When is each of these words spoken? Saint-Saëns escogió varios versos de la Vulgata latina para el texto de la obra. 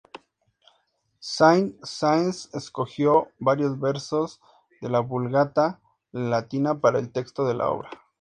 Saint-Saëns 1.31 2.39
escogió 2.59 3.13
varios 3.49 3.77
versos 3.83 4.33
de 4.81 4.89
la 4.95 4.99
Vulgata 5.11 5.79
latina 6.11 6.75
para 6.81 6.97
el 6.97 7.11
texto 7.11 7.45
de 7.45 7.53
la 7.53 7.69
obra. 7.69 7.91